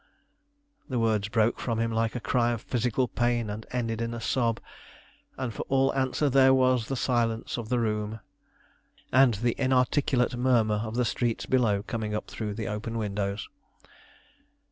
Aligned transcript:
The 0.89 0.97
words 0.97 1.27
broke 1.29 1.59
from 1.59 1.77
him 1.79 1.91
like 1.91 2.15
a 2.15 2.19
cry 2.19 2.53
of 2.53 2.63
physical 2.63 3.07
pain, 3.07 3.51
and 3.51 3.67
ended 3.69 4.01
in 4.01 4.15
a 4.15 4.19
sob, 4.19 4.59
and 5.37 5.53
for 5.53 5.61
all 5.69 5.93
answer 5.93 6.27
there 6.27 6.55
was 6.55 6.87
the 6.87 6.95
silence 6.95 7.55
of 7.55 7.69
the 7.69 7.79
room 7.79 8.19
and 9.13 9.35
the 9.35 9.53
inarticulate 9.59 10.35
murmur 10.35 10.81
of 10.83 10.95
the 10.95 11.05
streets 11.05 11.45
below 11.45 11.83
coming 11.83 12.15
up 12.15 12.25
through 12.29 12.55
the 12.55 12.67
open 12.67 12.97
windows. 12.97 13.47